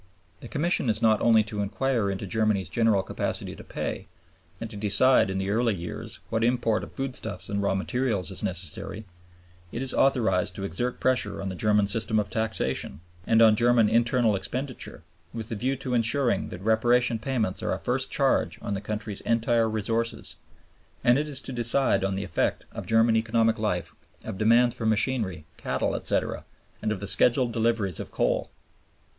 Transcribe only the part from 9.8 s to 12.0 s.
authorized to exert pressure on the German